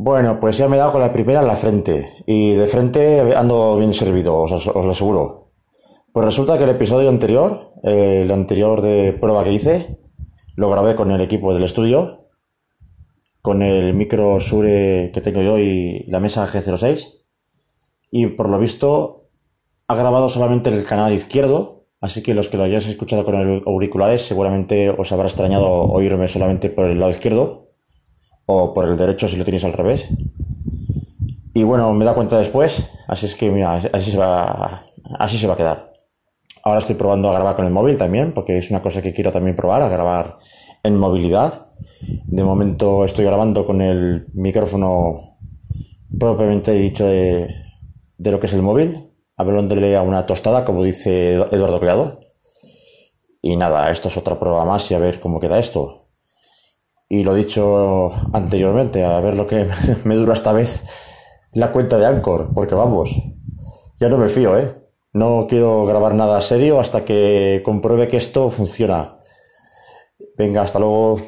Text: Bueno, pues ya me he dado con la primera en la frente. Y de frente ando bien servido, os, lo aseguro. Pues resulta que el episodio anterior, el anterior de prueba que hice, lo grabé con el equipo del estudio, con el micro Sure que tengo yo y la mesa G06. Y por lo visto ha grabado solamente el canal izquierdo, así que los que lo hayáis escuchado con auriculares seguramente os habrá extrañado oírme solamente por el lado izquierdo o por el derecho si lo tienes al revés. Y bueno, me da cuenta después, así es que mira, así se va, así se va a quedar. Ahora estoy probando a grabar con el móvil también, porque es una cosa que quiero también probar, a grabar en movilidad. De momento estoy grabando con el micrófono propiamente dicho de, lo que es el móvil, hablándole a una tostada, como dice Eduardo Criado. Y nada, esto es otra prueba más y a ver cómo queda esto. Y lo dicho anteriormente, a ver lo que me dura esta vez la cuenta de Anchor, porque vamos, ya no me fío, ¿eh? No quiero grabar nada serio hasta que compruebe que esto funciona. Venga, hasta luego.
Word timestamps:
Bueno, 0.00 0.38
pues 0.38 0.56
ya 0.56 0.68
me 0.68 0.76
he 0.76 0.78
dado 0.78 0.92
con 0.92 1.00
la 1.00 1.12
primera 1.12 1.40
en 1.40 1.48
la 1.48 1.56
frente. 1.56 2.22
Y 2.24 2.52
de 2.52 2.68
frente 2.68 3.34
ando 3.34 3.76
bien 3.78 3.92
servido, 3.92 4.38
os, 4.38 4.66
lo 4.66 4.90
aseguro. 4.90 5.50
Pues 6.12 6.24
resulta 6.24 6.56
que 6.56 6.62
el 6.62 6.70
episodio 6.70 7.08
anterior, 7.08 7.72
el 7.82 8.30
anterior 8.30 8.80
de 8.80 9.12
prueba 9.12 9.42
que 9.42 9.52
hice, 9.52 9.98
lo 10.54 10.70
grabé 10.70 10.94
con 10.94 11.10
el 11.10 11.20
equipo 11.20 11.52
del 11.52 11.64
estudio, 11.64 12.28
con 13.42 13.60
el 13.60 13.92
micro 13.92 14.38
Sure 14.38 15.10
que 15.12 15.20
tengo 15.20 15.42
yo 15.42 15.58
y 15.58 16.04
la 16.06 16.20
mesa 16.20 16.46
G06. 16.46 17.14
Y 18.12 18.28
por 18.28 18.50
lo 18.50 18.60
visto 18.60 19.30
ha 19.88 19.96
grabado 19.96 20.28
solamente 20.28 20.70
el 20.70 20.84
canal 20.84 21.12
izquierdo, 21.12 21.86
así 22.00 22.22
que 22.22 22.34
los 22.34 22.48
que 22.48 22.56
lo 22.56 22.62
hayáis 22.62 22.86
escuchado 22.86 23.24
con 23.24 23.34
auriculares 23.66 24.22
seguramente 24.22 24.90
os 24.90 25.10
habrá 25.10 25.26
extrañado 25.26 25.66
oírme 25.66 26.28
solamente 26.28 26.70
por 26.70 26.84
el 26.84 27.00
lado 27.00 27.10
izquierdo 27.10 27.67
o 28.50 28.72
por 28.72 28.88
el 28.88 28.96
derecho 28.96 29.28
si 29.28 29.36
lo 29.36 29.44
tienes 29.44 29.64
al 29.64 29.74
revés. 29.74 30.08
Y 31.52 31.64
bueno, 31.64 31.92
me 31.92 32.06
da 32.06 32.14
cuenta 32.14 32.38
después, 32.38 32.82
así 33.06 33.26
es 33.26 33.34
que 33.34 33.50
mira, 33.50 33.74
así 33.74 34.10
se 34.10 34.16
va, 34.16 34.86
así 35.18 35.36
se 35.36 35.46
va 35.46 35.52
a 35.52 35.56
quedar. 35.56 35.92
Ahora 36.64 36.80
estoy 36.80 36.94
probando 36.94 37.28
a 37.28 37.34
grabar 37.34 37.56
con 37.56 37.66
el 37.66 37.72
móvil 37.72 37.98
también, 37.98 38.32
porque 38.32 38.56
es 38.56 38.70
una 38.70 38.80
cosa 38.80 39.02
que 39.02 39.12
quiero 39.12 39.32
también 39.32 39.54
probar, 39.54 39.82
a 39.82 39.88
grabar 39.88 40.38
en 40.82 40.96
movilidad. 40.96 41.66
De 42.00 42.42
momento 42.42 43.04
estoy 43.04 43.26
grabando 43.26 43.66
con 43.66 43.82
el 43.82 44.28
micrófono 44.32 45.36
propiamente 46.18 46.72
dicho 46.72 47.06
de, 47.06 47.48
lo 48.18 48.40
que 48.40 48.46
es 48.46 48.54
el 48.54 48.62
móvil, 48.62 49.12
hablándole 49.36 49.94
a 49.94 50.02
una 50.02 50.24
tostada, 50.24 50.64
como 50.64 50.82
dice 50.82 51.34
Eduardo 51.34 51.80
Criado. 51.80 52.20
Y 53.42 53.56
nada, 53.56 53.90
esto 53.90 54.08
es 54.08 54.16
otra 54.16 54.40
prueba 54.40 54.64
más 54.64 54.90
y 54.90 54.94
a 54.94 54.98
ver 54.98 55.20
cómo 55.20 55.38
queda 55.38 55.58
esto. 55.58 56.07
Y 57.08 57.24
lo 57.24 57.34
dicho 57.34 58.12
anteriormente, 58.32 59.04
a 59.04 59.18
ver 59.20 59.36
lo 59.36 59.46
que 59.46 59.66
me 60.04 60.14
dura 60.14 60.34
esta 60.34 60.52
vez 60.52 60.82
la 61.52 61.72
cuenta 61.72 61.98
de 61.98 62.06
Anchor, 62.06 62.52
porque 62.54 62.74
vamos, 62.74 63.10
ya 63.98 64.08
no 64.08 64.18
me 64.18 64.28
fío, 64.28 64.58
¿eh? 64.58 64.74
No 65.12 65.46
quiero 65.48 65.86
grabar 65.86 66.14
nada 66.14 66.40
serio 66.40 66.78
hasta 66.78 67.04
que 67.04 67.62
compruebe 67.64 68.08
que 68.08 68.18
esto 68.18 68.50
funciona. 68.50 69.18
Venga, 70.36 70.62
hasta 70.62 70.78
luego. 70.78 71.20